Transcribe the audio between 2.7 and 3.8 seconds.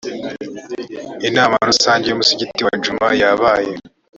idjuma yabaye.